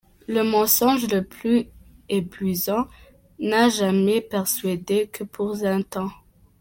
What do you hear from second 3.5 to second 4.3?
jamais